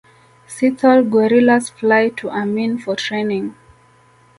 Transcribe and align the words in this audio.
Sithole 0.47 1.07
Guerrillas 1.07 1.69
Fly 1.69 2.09
to 2.09 2.31
Amin 2.31 2.79
for 2.79 2.95
Training 2.95 3.53